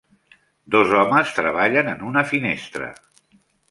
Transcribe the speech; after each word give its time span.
Dos 0.77 0.95
homes 1.01 1.35
treballen 1.41 1.95
en 1.95 2.05
una 2.11 2.27
finestra. 2.35 2.95